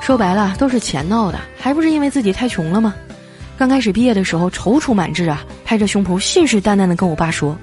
[0.00, 2.94] 说白了都是钱闹的，还不是因为自己太穷了吗？
[3.56, 7.56] 刚开始毕业的时候踌躇满志啊，拍着胸脯信誓旦旦的跟我爸说：“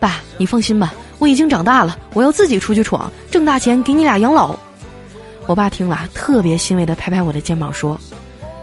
[0.00, 4.56] 爸，你放心吧，我已经长大了，我要自己出去闯，挣大钱给你俩养老。”
[5.46, 7.96] 我爸听了特别欣慰的拍拍我的肩膀说：“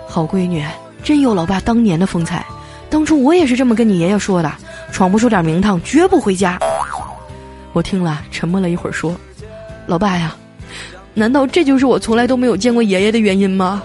[0.06, 0.66] 好闺女，
[1.02, 2.46] 真有老爸当年的风采。
[2.90, 4.52] 当初我也是这么跟你爷爷说的，
[4.92, 6.60] 闯不出点名堂绝不回家。”
[7.72, 9.16] 我听了沉默了一会儿说
[9.86, 10.36] ：“老爸呀。”
[11.16, 13.84] 难道这就是我从来都没有见过爷爷的原因吗？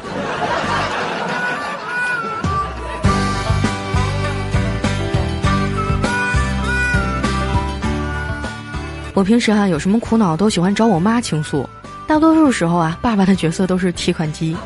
[9.13, 11.69] 我平时啊有什么苦恼都喜欢找我妈倾诉，
[12.07, 14.57] 大多数时候啊爸爸的角色都是提款机。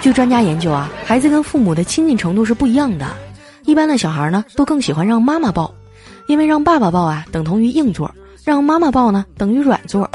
[0.00, 3.06] 据专家研究啊，孩子跟父母的亲近程度是不一样的，
[3.64, 5.74] 一般的小孩呢都更喜欢让妈妈抱，
[6.26, 8.14] 因为让爸爸抱啊等同于硬座，
[8.50, 10.10] 让妈妈抱呢等于软座。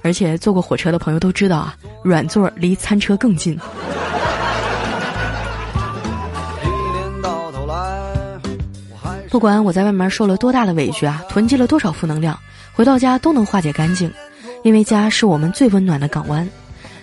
[0.00, 3.58] 而且坐过火车的朋友都知道啊，软座离餐车更近。
[9.28, 12.38] 不管我在外面受了多大的委屈啊，囤积了多少负能量，
[12.72, 14.10] 回到家都能化解干净，
[14.62, 16.48] 因为家是我们最温暖的港湾。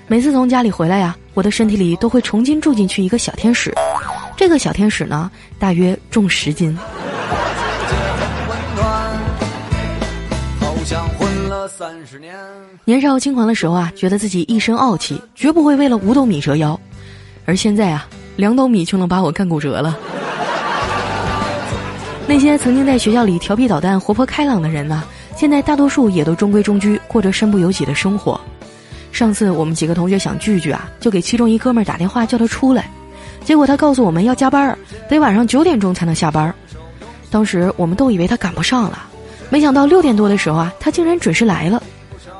[0.07, 3.71] 每次从家里回来呀，我的身体里都会重新住进去一个小天使，
[4.35, 5.29] 这个小天使呢，
[5.59, 6.75] 大约重十斤。
[11.47, 12.35] 了三十年，
[12.85, 16.79] 年少轻狂的时候啊，觉得自己一身傲气，绝不会为了五斗米折腰。
[17.45, 19.97] 而现在啊，两斗米就能把我干骨折了。
[22.27, 25.03] 那些曾经在学校里调皮捣蛋、活泼开朗的人呢，
[25.35, 28.39] 现在大多数也都中规中矩，过着身不由己的生活。
[29.11, 32.89] 上次我们几个同学想聚聚啊，就给其中一哥们儿打电话叫他出来，
[33.43, 36.53] 结果他告诉我们要加班，得晚上九点钟才能下班。
[37.29, 39.07] 当时我们都以为他赶不上了。
[39.49, 41.81] 没想到六点多的时候啊，他竟然准时来了。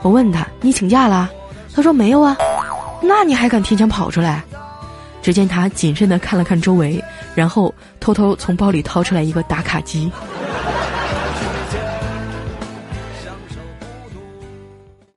[0.02, 1.30] 我问他：“你请假了？”
[1.74, 2.38] 他说：“没有啊。”
[3.02, 4.44] 那你还敢提前跑出来？
[5.22, 10.12] 只见他谨慎地看了看周围，然后偷偷从包里掏出来一个打卡机。